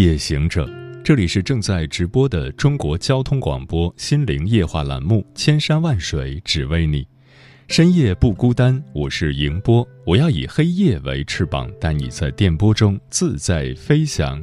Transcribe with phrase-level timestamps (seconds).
[0.00, 0.66] 夜行者，
[1.04, 7.02] 这里是正在直播的中国交通广播心灵夜话栏目《千山万水只为你》，
[7.68, 14.42] 深夜不孤单，我是迎波，我要以黑夜为翅膀，带你在电波中自在飞翔。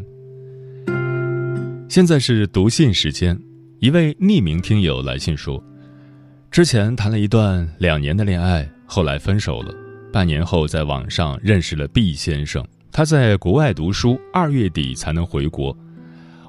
[1.89, 3.35] 现在是读信时间，
[3.79, 5.59] 一位匿名听友来信说，
[6.51, 9.73] 之前谈了一段两年的恋爱，后来分手了，
[10.13, 12.63] 半年后在网上认识了毕先生。
[12.97, 15.77] 他在国外读书，二月底才能回国。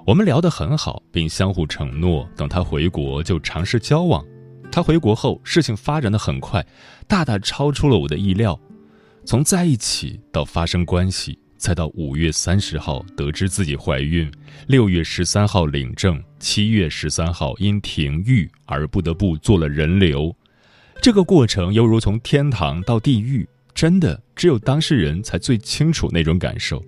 [0.06, 4.24] 我们聊得很好，并相互承诺，等他回国就尝试交往。
[4.72, 6.66] 他回国后，事情发展的很快，
[7.06, 8.58] 大大超出了我的意料。
[9.26, 14.32] 从在一起到发生关系，再到五月三十号得知自己怀孕，
[14.68, 20.34] 六月十三号领证，七月十三号因停育而不得不做了人流。
[21.02, 23.46] 这个过程犹如从天堂到地狱。
[23.78, 26.84] 真的，只有当事人才最清楚那种感受。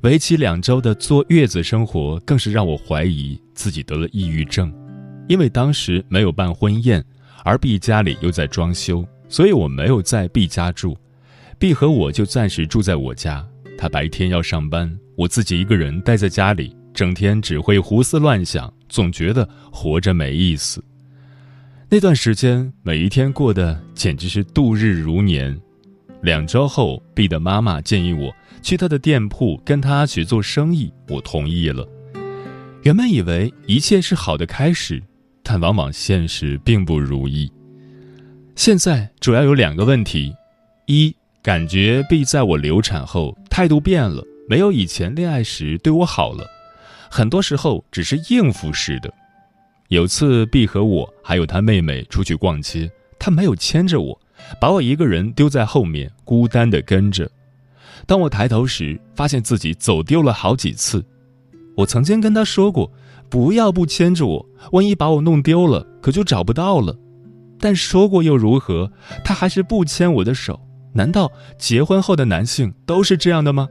[0.00, 4.72] 为期两周的坐月子生活，更是让我怀疑自己得了抑郁症。
[5.28, 7.04] 因为当时没有办婚宴，
[7.44, 10.96] 而 B 家里又在装修，所以我没有在 B 家住。
[11.58, 13.46] B 和我就暂时住在我家。
[13.76, 20.82] 他白天要上班，我自己一个人待在家里，整天只会胡思乱想，总觉得活着没意思。
[21.90, 25.60] 那段时间，每一天过得简直是度日如年。
[26.24, 31.86] 两周后，B 的妈妈建议我去他的店铺跟他去做生意，我同意了。
[32.82, 35.02] 原本以为一切是好的开始，
[35.42, 37.52] 但往往现实并不如意。
[38.56, 40.34] 现在主要有两个问题：
[40.86, 46.46] 一，感觉 B 在我流产后态度变了，没有以前恋爱时对我好了，
[47.10, 49.12] 很多时候只是应付似的。
[49.88, 54.18] 有次 B 和我还有他妹妹出去逛街，他没有牵着我。
[54.60, 57.30] 把我一个人丢在后面，孤单的跟着。
[58.06, 61.04] 当我抬头时，发现自己走丢了好几次。
[61.76, 62.92] 我曾经跟他说过，
[63.28, 66.96] 不要不牵着我，万一把我弄丢了，可就找不到了。
[67.58, 68.92] 但说过又如何？
[69.24, 70.60] 他还是不牵我的手。
[70.92, 73.68] 难道结婚后的男性都是这样的吗？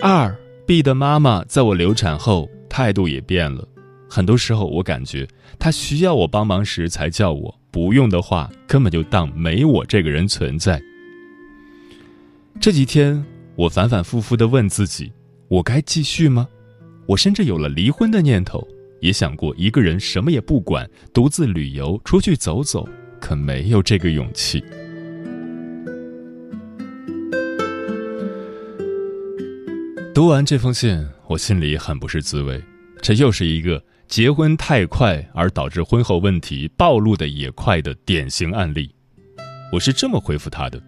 [0.00, 0.36] 二
[0.66, 3.66] B 的妈妈在我流产后态度也变了，
[4.08, 7.54] 很多时候我感觉他需要我帮忙时才叫我。
[7.70, 10.82] 不用的话，根本就当没我这个人存在。
[12.58, 13.22] 这几天，
[13.54, 15.12] 我反反复复的问自己：
[15.48, 16.48] 我该继续吗？
[17.06, 18.66] 我甚至有了离婚的念头，
[19.00, 22.88] 也想过一个人什么也不管，独自旅游出去走走，
[23.20, 24.64] 可没有这个勇气。
[30.14, 32.60] 读完这封信，我心里很不是滋味。
[33.02, 33.80] 这又是一个。
[34.08, 38.90] 结婚太快而导致婚后问题暴露的也快的典型案例，
[39.70, 40.82] 我是这么回复他的：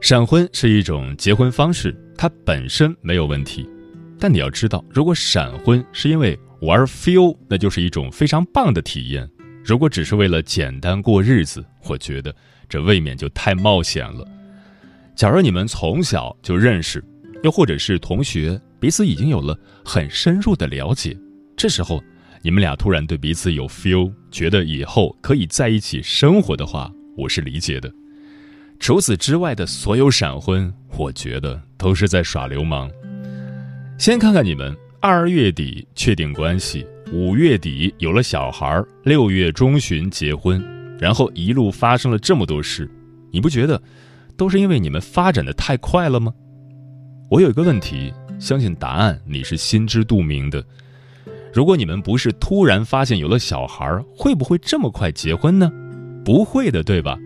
[0.00, 3.70] 闪婚是一种结婚方式，它本身没有问题，
[4.18, 9.24] 但你要知道，如果闪婚是因为玩 feel，那就是一种非常棒的体验；
[9.64, 12.34] 如果只是为了简单过日子，我觉得
[12.68, 14.26] 这未免就太冒险了。
[15.14, 17.02] 假如你们从小就认识，
[17.44, 21.16] 又或者是同学，彼此已经有了很深入的了解。
[21.58, 22.00] 这时候，
[22.40, 27.92] 你们俩突然对彼此有 feel，觉得以后可以在一起生活的话，我是理解的。
[28.78, 32.88] 除此之外的所有闪婚，我觉得都是在耍流氓。
[33.98, 40.64] 先看看你们，二月底确定关系，五月底有了小孩，六月中旬结婚，
[41.00, 42.88] 然后一路发生了这么多事，
[43.32, 43.82] 你不觉得
[44.36, 46.32] 都是因为你们发展的太快了吗？
[47.28, 50.64] 我有一个问题，相信答案你是心知肚明的。
[51.58, 53.84] 如果你们不是突然发现有了小孩，
[54.16, 55.68] 会不会这么快结婚呢？
[56.24, 57.18] 不会的，对吧？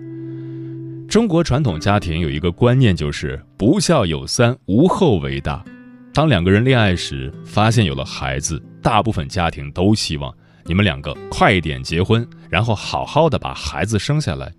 [1.06, 5.62] 中国传统家庭有一个观念，就是不孝有三，无后为大。
[6.14, 14.50] 当两个人恋爱时，发现有了孩子，大部分家庭都希望你们两个快点结婚，然后好好的把孩子生下来。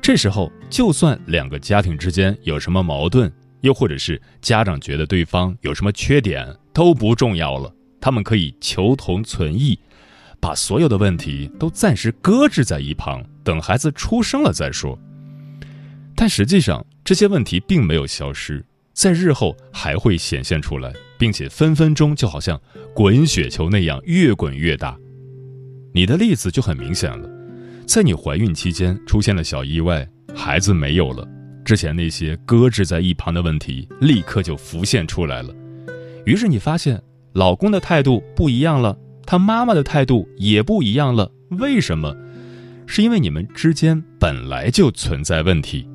[0.00, 3.28] 这时候，就算两个家庭之间有什么矛盾，
[3.62, 7.72] 又或者是家长觉得对方有什么缺点，都不重要了。
[8.00, 9.78] 他们可以求同存异，
[10.40, 14.98] 把所有的问题都暂时搁置在一旁，等孩子出生了再说。
[16.14, 22.60] 但实际上，这些问题并没有消失，在日后还会显现出来，并且分分钟就好像
[22.94, 24.96] 滚雪球那样越滚越大。
[25.92, 27.28] 你的例子就很明显了，
[27.86, 31.26] 在你怀孕期间出现了小意外，孩子没有了，
[31.64, 35.54] 之前那些搁置在一旁的问题立刻就浮现出来了。
[36.24, 37.02] 于是你发现
[37.36, 38.96] 老公的态度不一样了，
[39.26, 41.30] 他妈妈的态度也不一样了。
[41.58, 42.16] 为什么？
[42.86, 45.86] 是因为你们之间本来就存在问题。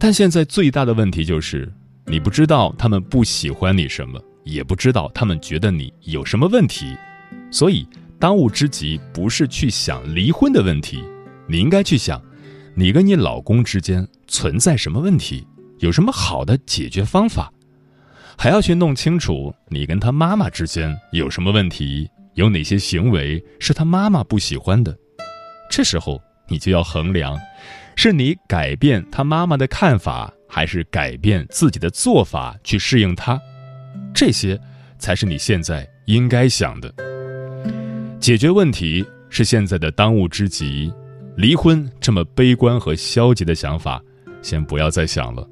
[0.00, 1.72] 但现在最大的问题就是，
[2.06, 6.86] 你不知道他们不喜欢你什么，也不知道他们觉得你有什么问题。
[7.52, 7.86] 所以，
[8.18, 11.04] 当务之急不是去想离婚的问题，
[11.46, 12.20] 你应该去想，
[12.74, 15.46] 你跟你老公之间存在什么问题，
[15.78, 17.52] 有什么好的解决方法，
[18.42, 24.96] 还要去弄清楚你跟他妈妈之间有什么问题，有哪些行为是他妈妈不喜欢的。
[25.70, 27.38] 这时候，你就要衡量。
[27.96, 33.38] 是你改变他妈妈的看法，还是改变自己的做法去适应他？
[34.14, 34.58] 这些
[34.98, 36.90] 才是你现在应该想的。
[38.18, 40.90] 解决问题是现在的当务之急。
[41.36, 44.02] 离婚这么悲观和消极的想法，
[44.40, 45.46] 先不要再想了。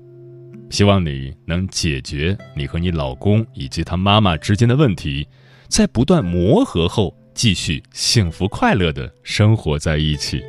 [0.70, 5.26] 希望你能解决你和你老公以及他妈妈之间的问题，
[5.68, 10.42] 在不断磨合后，继续幸福快乐的生活在一起。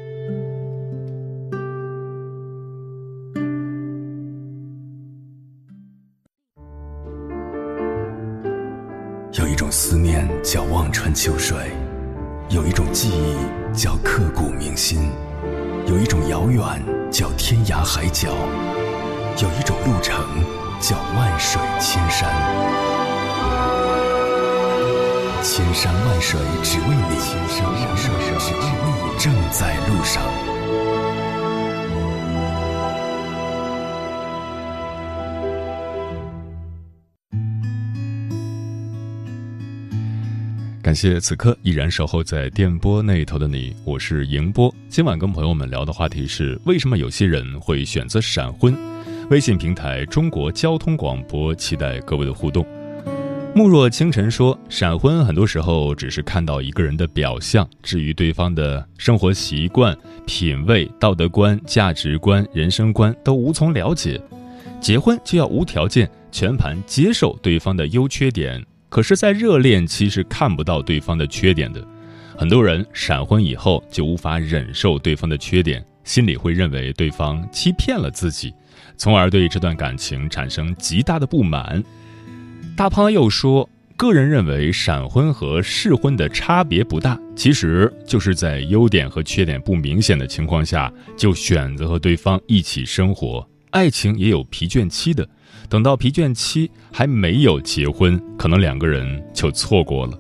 [9.34, 11.56] 有一种思念叫望穿秋水，
[12.50, 15.10] 有一种记忆叫刻骨铭心，
[15.88, 16.62] 有一种遥远
[17.10, 18.36] 叫天涯海角，
[19.42, 20.14] 有一种路程
[20.82, 22.30] 叫万水千山。
[25.42, 30.22] 千山万水只为你，千山万水只为你，正在路上。
[40.84, 44.74] 感谢此刻依然守候在电波那头的你，我是迎波。
[44.90, 48.76] 今晚跟朋友们聊的话题是：为什么有些人会选择闪婚？
[49.30, 52.66] 微信平台中国交通广播，期待各位的互动。
[53.54, 59.96] 慕若清晨说，闪婚很多时候只是看到一个人的表象，至于对方的生活习惯、
[60.26, 64.20] 品味、道德观、价值观、人生观都无从了解。
[64.82, 68.60] 结婚就要无条件、全盘接受对方的优缺点。
[68.90, 71.86] 可是，在热恋期是看不到对方的缺点的，
[72.36, 78.52] 很多人闪婚以后就无法忍受对方的缺点，心里会认为对方欺骗了自己，
[79.00, 81.82] 从而对这段感情产生极大的不满。
[82.76, 95.28] 大胖又说，个人认为闪婚和试婚的差别不大，其实就是在优点和缺点不明显的情况下就选择和对方一起生活，爱情也有疲倦期的。
[95.70, 100.20] 等到疲倦期还没有结婚，可能两个人就错过了。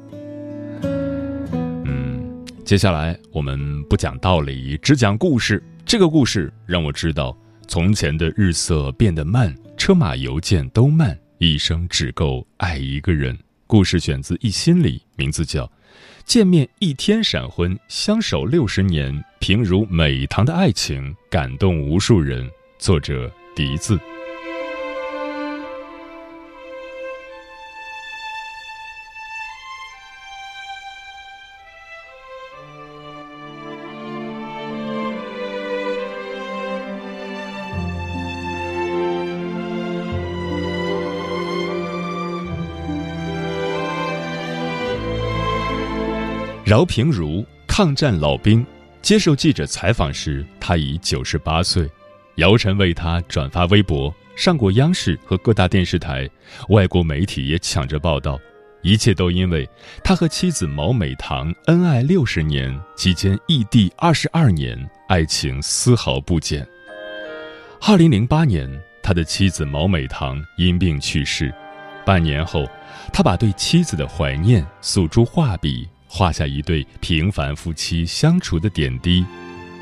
[1.83, 5.61] 嗯，接下来我们不讲道理，只讲故事。
[5.85, 7.35] 这个故事让我知道，
[7.69, 13.37] 从前的日色变得慢，车马邮件都慢，一生只够爱一个人。
[13.67, 15.65] 故事选自《一心里》，名字叫
[16.25, 22.43] 《见面一天闪婚，相守六十年，平如美棠的爱情，感动无数人》。
[22.79, 23.99] 作者笛子。
[46.69, 48.63] 饶平如，抗战老兵，
[49.01, 51.89] 接受记者采访时，他已九十八岁。
[52.35, 56.29] 姚晨为他转发微博，上过央视和各大电视台，
[56.67, 58.39] 外国媒体也抢着报道。
[58.83, 59.67] 一切都因为
[60.03, 66.63] 他和妻子毛美棠恩爱六十年，期间异地二十二年，爱情丝毫不减。
[67.81, 68.69] 二零零八年，
[69.01, 71.51] 他的妻子毛美棠因病去世，
[72.05, 72.63] 半年后，
[73.11, 75.89] 他把对妻子的怀念诉诸画笔。
[76.11, 79.23] 画下一对平凡夫妻相处的点滴，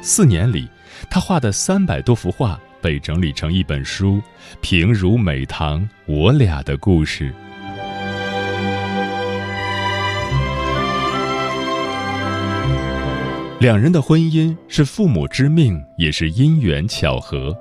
[0.01, 0.67] 四年里，
[1.09, 4.17] 他画的三百多幅画被整理成一本书，
[4.59, 7.31] 《平如美棠我俩的故事》。
[13.61, 17.57] 两人的婚姻是父母之命，也是因缘巧合。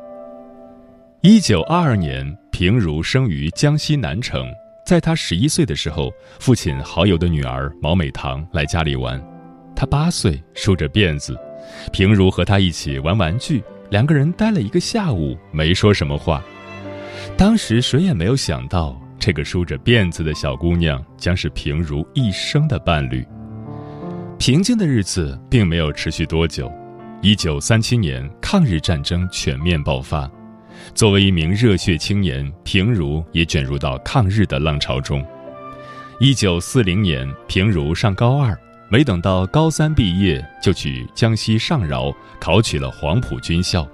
[1.20, 4.44] 一九二二年，平如生于江西南城。
[4.86, 9.20] 在他十一岁的时候，父亲好友的女儿毛美棠来家里玩，
[9.74, 11.36] 他八岁，梳着辫子，
[11.92, 16.40] 平如和他一起玩玩具，两个人待了一个下午，没说什么话。
[17.36, 23.26] 当时谁也没有想到，这个梳着辫子的小姑娘将是平如一生的伴侣。
[24.38, 26.72] 平静的日子并没有持续多久。
[27.22, 30.30] 一九三七年，抗日战争全面爆发。
[30.96, 35.22] 作为一名热血青年，平如也卷入到抗日的浪潮中。
[36.18, 42.10] 一九四零年，平如上高二，没等到高三毕业，就去江西上饶
[42.40, 43.86] 考取了黄埔军校。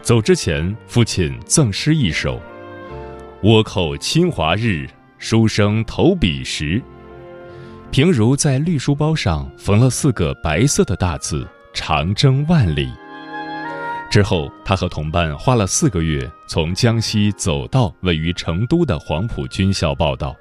[0.00, 2.40] 走之前，父亲赠诗一首
[3.42, 6.80] ：“倭寇侵华日，书生投笔时。”
[7.90, 12.88] 平如在绿书包上缝了四个白色的大字：“长征万里。”
[14.10, 20.34] 之后，他和同伴花了四个月，从江西走到位于成都的黄埔军校报道。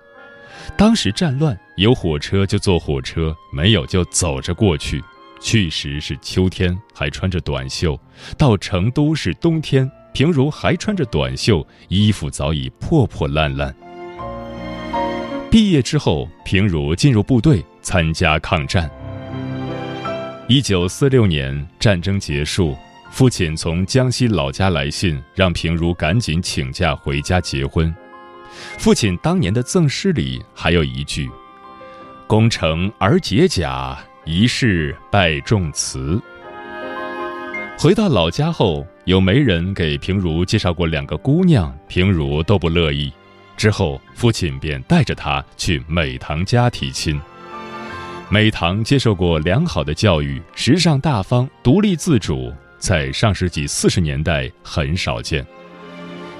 [0.77, 5.03] 当时战乱，有火车就坐火车，没有就走着过去。
[5.39, 7.95] 去时是秋天，还穿着短袖；
[8.37, 13.75] 到成都是冬天，平如还穿着短袖，衣服早已破破烂烂。
[15.51, 18.89] 毕业之后，平如进入部队参加抗战。
[20.47, 22.75] 一九四六年战争结束。
[23.09, 27.93] 父亲从江西老家来信，让平如赶紧请假回家结婚。
[28.77, 31.29] 父亲当年的赠诗里还有一句
[32.27, 36.21] ：“功成而解甲，一世拜仲祠。”
[37.79, 43.11] 回到老家后，有媒人给平如介绍过两个姑娘，平如都不乐意。
[43.55, 47.19] 之后，父亲便带着她去美堂家提亲。
[48.29, 52.53] 美堂接受过良好的教育，时尚大方，独立自主。
[52.77, 55.45] 在上世纪四十年代很少见，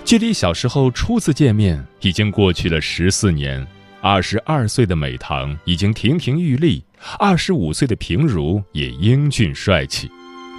[0.05, 3.65] 距离小时候初次见面已经过去了十四年。
[3.99, 6.83] 二十二岁的美棠已经亭亭玉立，
[7.17, 10.09] 二十五岁的平如也英俊帅气，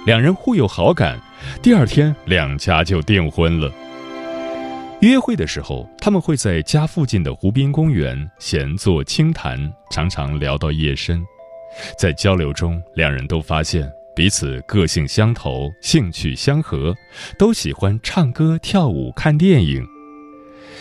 [0.05, 1.19] 两人互有好感。
[1.61, 3.73] 第二天，两家就订婚了。
[4.99, 9.57] 约会的时候，他们会在家附近的湖滨公园闲坐轻谈，
[9.89, 11.25] 常常聊到夜深。
[11.97, 13.89] 在交流中，两人都发现。
[14.19, 16.93] 彼此个性相投，兴趣相合，
[17.37, 19.81] 都喜欢唱歌、跳舞、看电影。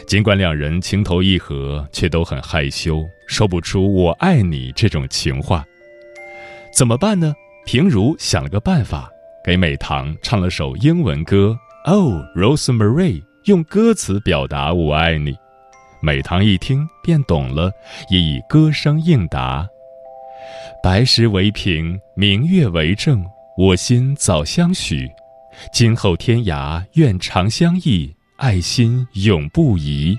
[0.09, 5.65] 尽管两人情投意合，却都很害羞，说不出“我爱你”这种情话。
[6.75, 7.33] 怎么办呢？
[7.65, 9.09] 平如想了个办法，
[9.45, 11.57] 给美棠唱了首英文歌
[11.89, 15.33] 《Oh Rosemary》，用歌词表达“我爱你”。
[16.03, 17.71] 美棠一听便懂了，
[18.11, 19.65] 也以歌声应答。
[20.81, 23.25] 白石为凭，明月为证，
[23.57, 25.11] 我心早相许。
[25.73, 30.17] 今后天涯，愿长相忆，爱心永不移。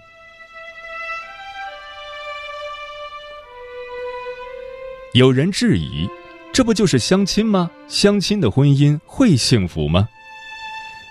[5.13, 6.07] 有人质疑，
[6.51, 7.71] 这不就是相亲吗？
[7.87, 10.07] 相亲的婚姻会幸福吗？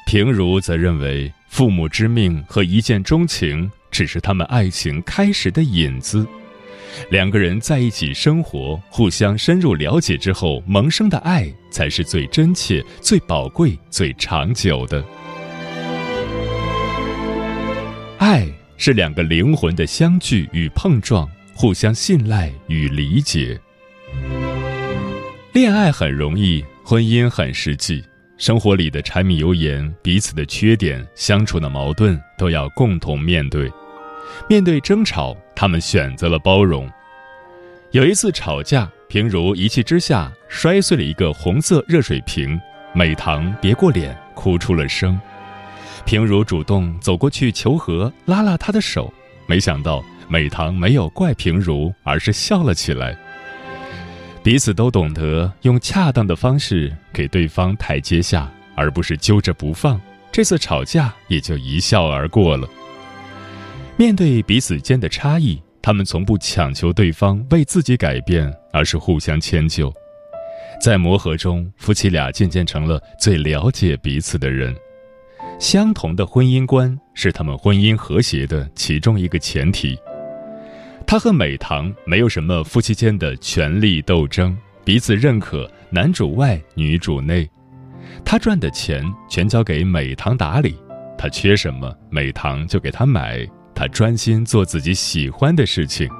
[0.06, 6.26] 平如则认为，父母之命和一见钟情只是他们爱情开始的引子。
[7.10, 15.04] 两个人在一起生活，互相深入了解之后萌生的爱，才是最真切、最宝贵、最长久的。
[18.18, 23.58] 爱是两个灵魂的相聚与碰撞，互相信赖与理解。
[25.52, 28.04] 恋爱很容易，婚姻很实际。
[28.36, 33.68] 生活里的柴米油盐，彼此的缺点，相处的矛盾，都要共同面对。
[34.48, 36.90] 面对争吵，他们选择了包容。
[37.90, 42.60] 有一次吵架，平如一气之下摔碎了一个红色热水瓶，
[42.94, 45.18] 美棠别过脸，哭出了声。
[46.04, 49.12] 平如主动走过去求和，拉拉她的手，
[49.46, 53.16] 没想到美棠没有怪平如，而是笑了起来。
[54.42, 60.00] 彼此都懂得用恰当的方式给对方台阶下，而不是揪着不放。
[60.30, 62.68] 这次吵架也就一笑而过了。
[63.98, 69.92] 面对彼此间的差异，他们从不强求对方为自己改变，而是互相迁就。
[70.80, 74.72] 在磨合中，夫妻俩渐渐成了最了解彼此的人。
[75.58, 79.98] 相同的婚姻观是他们婚姻和谐的其中一个前提。
[81.04, 87.50] 他和美棠没有什么夫妻间的权力斗争，彼此认可，男主外女主内。
[88.24, 90.76] 他赚的钱全交给美棠打理，
[91.18, 93.44] 他缺什么，美棠就给他买。
[93.78, 96.10] 他专心做自己喜欢的事情。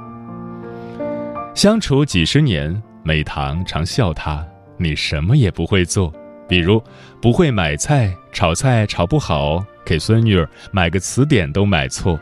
[1.56, 4.46] 相处几十年，美棠常笑他
[4.78, 6.14] ：“你什么也不会做，
[6.48, 6.80] 比如
[7.20, 12.16] 不会买菜，炒菜炒不好，给孙女儿买个词典都买错，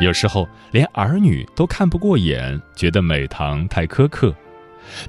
[0.00, 4.32] 有时候连儿女都看不过眼，觉得美棠太苛刻。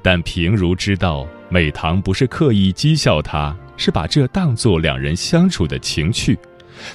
[0.02, 6.36] 但平如知道，美棠不是刻意讥笑他，是把这当做两人相处的情趣。”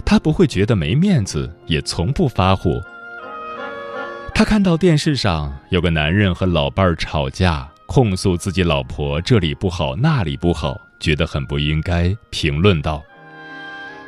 [0.05, 2.83] 他不会觉得没面子，也从不发火。
[4.35, 13.03] 他看到电视上有个男人和老伴儿吵架，控诉自己老婆这里不好那里不好，觉得很不应该，评论道：“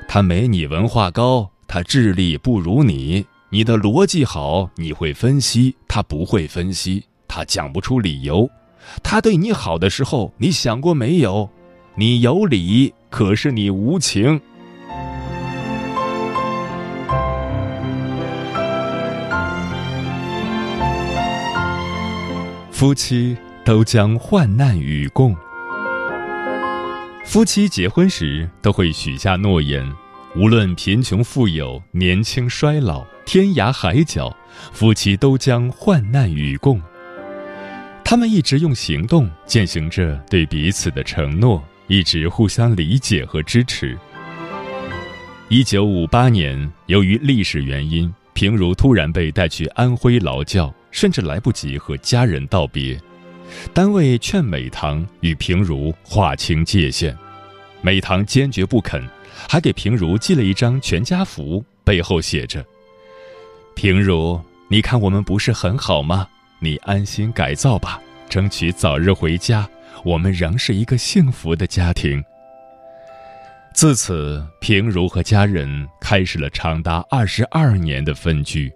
[0.06, 3.24] 他没你文化高，他智力不如你。
[3.50, 8.46] 你的逻辑好，你会分析，他不会分析，他讲不出理由。
[9.02, 11.48] 他对你好的时候，你想过没有？
[11.94, 14.38] 你有理，可是你无情。”
[22.78, 25.36] 夫妻都将患难与共。
[27.24, 29.84] 夫妻结婚时都会许下诺言，
[30.36, 34.32] 无论贫穷富有、年轻衰老、天涯海角，
[34.72, 36.80] 夫妻都将患难与共。
[38.04, 43.98] 他们一直用行动践行着对彼此的承诺，一直互相理解和支持。
[45.48, 50.72] 一九五八年，由于历史原因，平如突然被带去安徽劳教。
[50.90, 52.98] 甚至来不及和家人道别，
[53.72, 57.16] 单位劝美棠与平如划清界限，
[57.82, 59.02] 美棠坚决不肯，
[59.48, 62.64] 还给平如寄了一张全家福，背后写着
[63.74, 66.26] ：“平如，你看我们不是很好吗？
[66.60, 69.68] 你安心改造吧，争取早日回家，
[70.04, 72.22] 我们仍是一个幸福的家庭。”
[73.72, 78.72] 自此，平如和家人开始了长达二十二年的分居。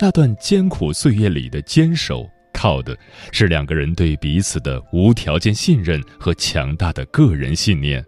[0.00, 2.96] 那段艰苦岁月里的坚守，靠的
[3.30, 8.04] 是两个人对彼此的无条件信任和强大的个人信念。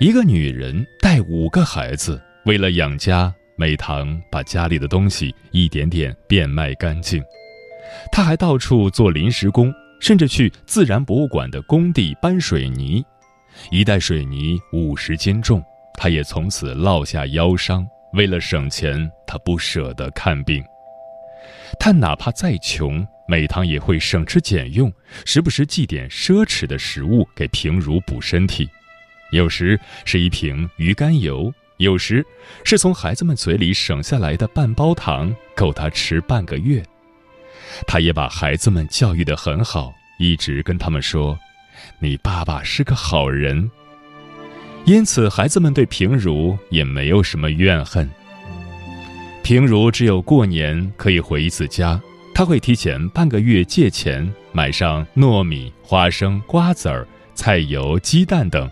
[0.00, 7.22] 一个女人带五个孩子，为了养家，美棠把家里的东西一点点变卖干净。
[8.10, 13.02] 她还到处做临时工，甚至去自然博物馆的工地搬水泥。
[13.70, 15.62] 一袋水泥五十斤重，
[15.94, 17.88] 她也从此落下腰伤。
[18.12, 20.64] 为了省钱，他不舍得看病。
[21.78, 24.92] 他哪怕再穷，美棠也会省吃俭用，
[25.26, 28.68] 时不时寄点奢侈的食物给平如补身体。
[29.32, 32.24] 有时是一瓶鱼肝油，有时
[32.64, 36.82] 是从孩子们嘴里省下来的半包糖，够他吃半个月。
[37.86, 41.38] 他也把孩子们教育得很好，一直跟他们说
[42.00, 43.70] ：“你爸爸是个好人。”
[44.88, 48.08] 因此，孩子们对平如也没有什么怨恨。
[49.42, 52.00] 平如只有过年可以回一次家，
[52.34, 58.66] 他会提前半个月借钱买上糯米、花生、瓜子儿、菜油、鸡蛋等，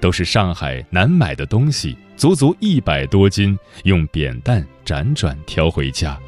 [0.00, 6.18] 都是上海难买的东西，足足一百多斤，用扁担辗转挑回家。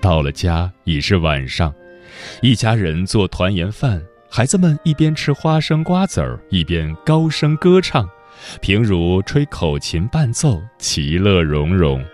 [0.00, 1.74] 到了家已是晚上，
[2.40, 8.08] 一家人做团圆饭，孩子们一边吃花生瓜子儿，一边高声歌唱。
[8.60, 12.04] 平如吹口琴伴奏，其乐融融。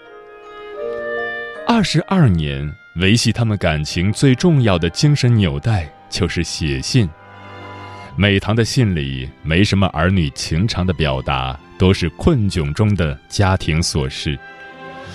[1.67, 7.09] 二十二年维系他们感情最重要的精神纽带就是写信。
[8.17, 14.37] 美棠的信里没什么儿女情长的表达，都是困窘中的家庭琐事，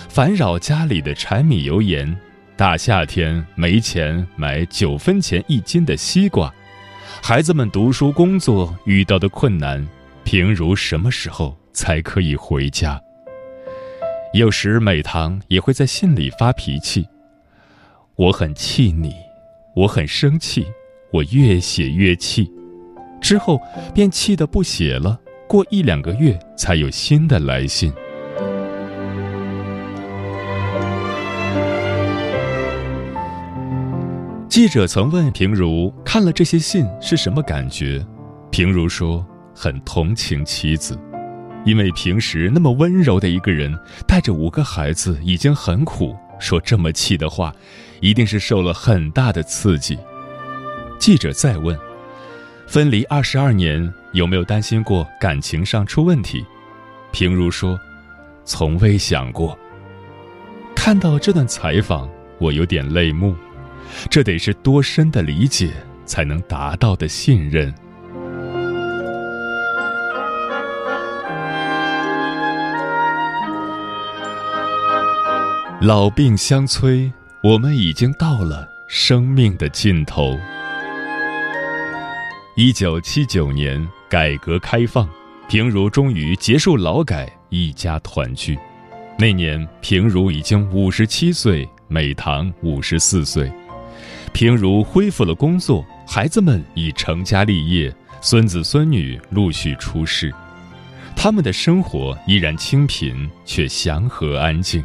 [0.07, 2.15] 烦扰家里的柴米油盐。
[2.55, 6.53] 大夏天没钱买九分钱一斤的西瓜，
[7.21, 9.85] 孩子们读书工作遇到的困难。
[10.23, 12.99] 平如什么时候才可以回家？
[14.33, 17.07] 有时美棠也会在信里发脾气，
[18.15, 19.13] 我很气你，
[19.75, 20.65] 我很生气，
[21.11, 22.51] 我越写越气，
[23.21, 23.59] 之后
[23.93, 25.19] 便气得不写了。
[25.47, 27.93] 过一两个月才有新的来信。
[34.49, 38.03] 记者曾问平如看了这些信是什么感觉，
[38.49, 39.23] 平如说。
[39.55, 40.97] 很同情妻子，
[41.65, 47.53] 因为平时那么温柔的一个人，带着五个孩子已经很苦，说这么气的话，
[48.01, 49.97] 一定是受了很大的刺激。
[50.99, 51.77] 记者再问：
[52.67, 56.45] 分离二十二年，有没有担心过感情上出问题？
[57.11, 57.79] 平如说：
[58.45, 59.57] 从未想过。
[60.75, 63.35] 看到这段采访，我有点泪目，
[64.09, 65.71] 这得是多深的理解
[66.05, 67.73] 才能达到的信任。
[75.85, 77.11] 老病相催，
[77.43, 80.39] 我们已经到了生命的尽头。
[82.55, 85.09] 一九七九年，改革开放，
[85.49, 88.57] 平如终于结束劳改，一家团聚。
[89.19, 93.51] 那年，平如已经五十七岁，美棠五十四岁。
[94.31, 100.33] 平如恢复了工作，孩子们已成家立业，孙子孙女陆续出世，
[101.13, 104.81] 他们的生活依然清贫，却祥和安静。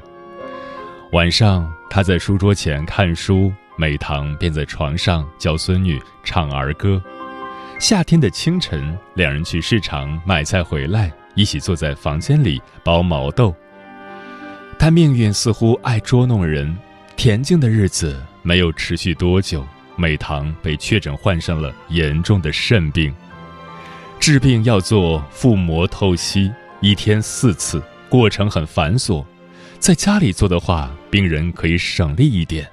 [1.12, 7.02] 晚上，他在书桌前看书，美棠便在床上教孙女唱儿歌。
[7.80, 13.54] 夏天的清晨，两人去市场买菜回来，一起坐在房间里剥毛豆。
[14.78, 16.76] 但命运似乎爱捉弄人，
[17.16, 19.66] 恬静的日子没有持续多久，
[19.96, 23.14] 美棠被确诊患上了严重的肾病。
[24.20, 29.24] 治病要做腹膜透析，一天四次，过程很繁琐。
[29.78, 32.68] 在家里做的话，病人可以省力一点。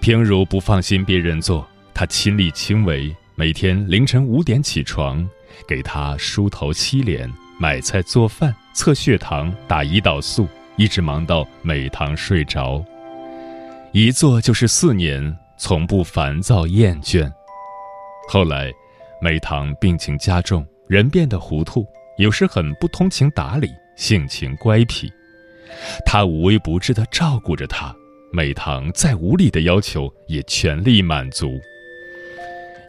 [0.00, 5.28] 平如不放心别人做，他亲力亲为，每天凌晨五点起床，
[5.68, 12.84] 给他梳头洗脸、买菜做饭、测血糖、打胰岛素，一直忙到美堂睡着。
[13.92, 17.30] 一做就是四年，从不烦躁厌倦。
[18.28, 18.72] 后来，
[19.20, 21.86] 美堂病情加重，人变得糊涂，
[22.18, 25.12] 有时很不通情达理，性情乖僻。
[26.04, 27.94] 他无微不至地照顾着她，
[28.32, 31.60] 美棠再无理的要求也全力满足。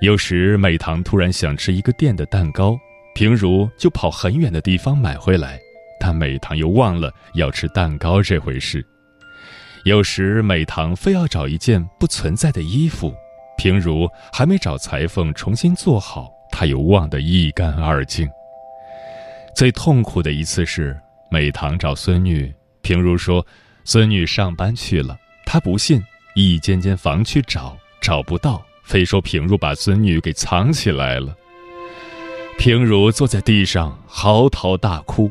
[0.02, 2.78] 有时美棠突然想吃一个店的蛋糕，
[3.16, 5.60] 平如就跑很远的地方买回来，
[6.00, 8.86] 但美棠又忘了要吃蛋糕这回事。
[9.86, 13.14] 有时美棠非要找一件不存在的衣服，
[13.58, 18.30] 平如还没找裁缝重新做好，她又忘得一干二净。
[19.56, 20.96] 最痛苦的一次是
[21.32, 22.54] 美棠找孙女。
[22.88, 23.46] 平如说
[23.84, 26.02] ：“孙女上班去了。”她不信，
[26.36, 31.36] 一间间房去找，找不到，非说平如把孙女给藏起来了。
[32.58, 35.30] 平如坐在地上嚎啕大哭，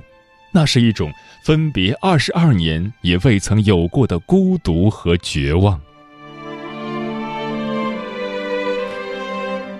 [0.52, 1.10] 那是一种
[1.46, 5.80] 分别二十二年也未曾有过的孤独和绝望。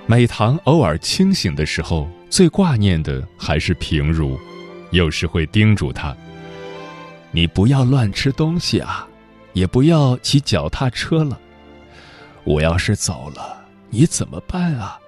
[0.06, 4.40] 美棠偶尔清醒的时候，最挂念的还是平如，
[4.92, 6.16] 有时会叮嘱她。
[7.30, 9.06] 你不要乱吃东西啊，
[9.52, 11.38] 也不要骑脚踏车了。
[12.44, 14.98] 我要是走了，你怎么办啊？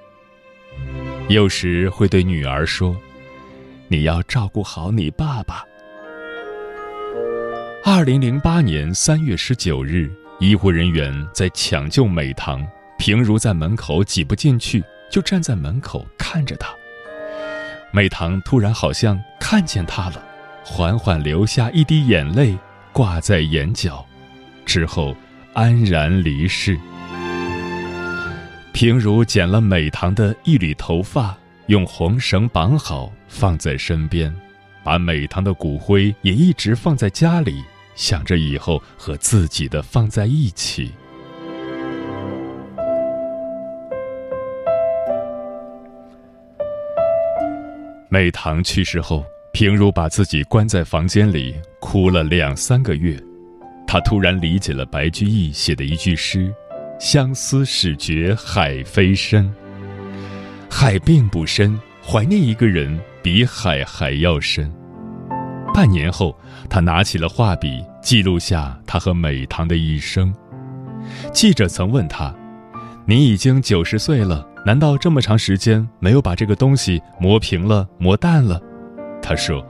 [1.29, 2.97] 有时会对女儿说
[3.89, 5.65] ：“你要照顾好你爸爸。”
[7.85, 12.67] 二零零八年三月十九日，医护人员在抢救美棠，
[12.99, 16.69] 平如在门口挤不进去，就站在门口看着她。
[17.91, 20.23] 美棠突然好像看见他了。
[20.71, 22.57] 缓缓流下一滴眼泪，
[22.93, 24.05] 挂在眼角，
[24.67, 25.17] 之后
[25.55, 26.79] 安然离世。
[28.73, 31.35] 平如剪了美棠的一缕头发，
[31.67, 34.33] 用红绳绑好，放在身边，
[34.85, 37.65] 把美棠的骨灰也一直放在家里，
[37.97, 40.93] 想着以后和自己的放在一起。
[48.11, 49.25] 美棠去世后。
[49.59, 53.21] 平如把自己关在房间里，哭了两三个月。
[53.89, 56.55] 她突然理解了白居易写的一句诗
[57.01, 59.53] ：“相思始觉海非深。”
[60.71, 64.73] 海并不深，怀念一个人比海还要深。
[65.75, 66.39] 半年后，
[66.71, 70.33] 他拿起了画笔，记录下他和美棠的一生。
[71.33, 72.33] 记者曾问他
[73.05, 78.63] ：“你已经九十岁了，难道这么长时间没有把这个东西磨平了、磨淡了？”
[79.23, 79.67] 他说：“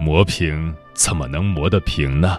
[0.00, 2.38] 磨平怎么能磨得平呢？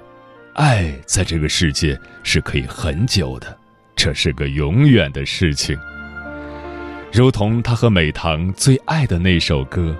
[0.53, 3.57] 爱在这个世界是可以很久的，
[3.95, 5.77] 这是个永远的事情。
[7.13, 9.95] 如同他和美棠最爱的那首歌：‘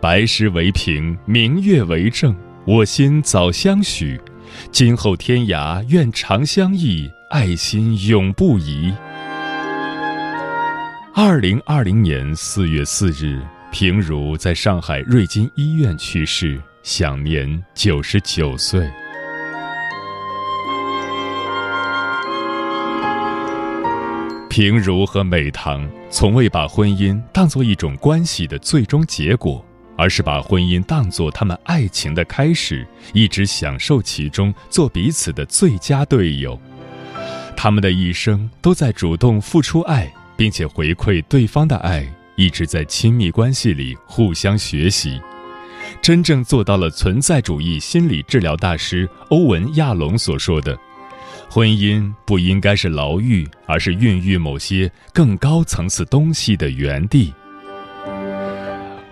[0.00, 4.20] 白石为凭，明月为证，我心早相许。
[4.70, 8.92] 今后天涯愿长相忆，爱心永不移。’”
[11.14, 13.40] 二零二零年四月四日。
[13.74, 18.88] 平如在上海瑞金医院去世，享年九十九岁。
[24.48, 29.66] 平如和美棠从未把婚姻当作一种关系的最终结果，
[29.98, 36.56] 而是把婚姻当作他们爱情的开始，一直享受其中，做彼此的最佳队友。
[37.56, 42.06] 他们的一生都在主动付出爱，并且回馈对方的爱。
[42.36, 45.20] 一直在亲密关系里互相学习，
[46.02, 50.76] 真正做到了存在主义心理治疗大师欧文·亚龙所说的
[51.48, 57.32] ：“婚姻不应该是牢狱，而是孕育某些更高层次东西的园地。”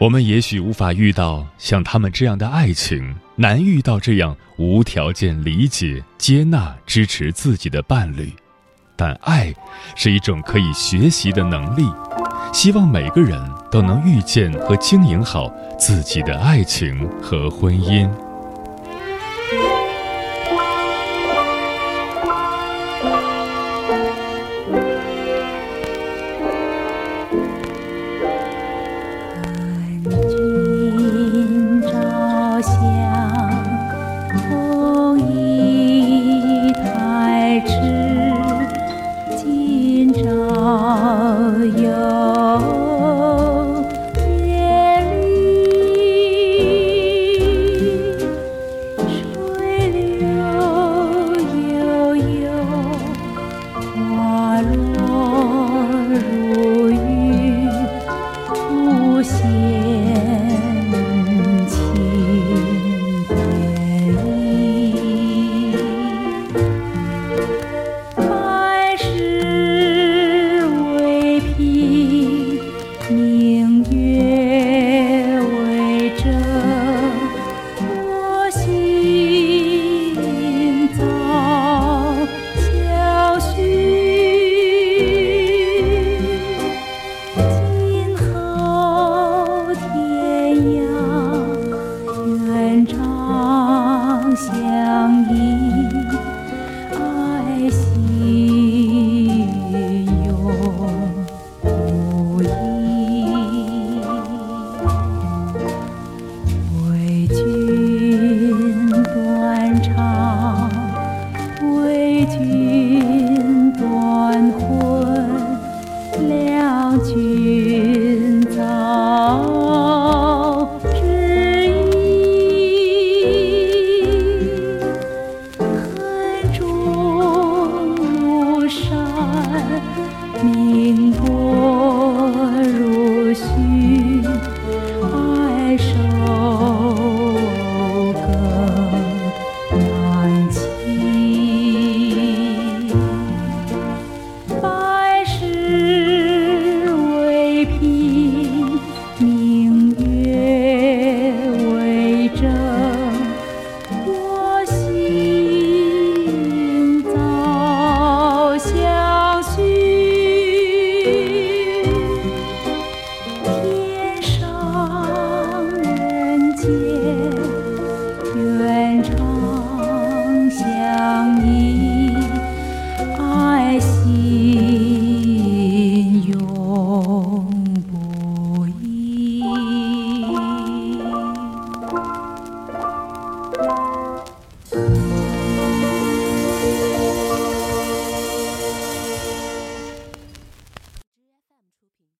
[0.00, 8.32] 我们也许无法遇到像他们这样的爱情，难遇到这样无条件理解、接纳、支持自己的伴侣，
[8.96, 9.54] 但爱
[9.94, 11.84] 是一种可以学习的能力。
[12.52, 18.31] 希望每个人都能遇见和经营好自己的爱情和婚姻。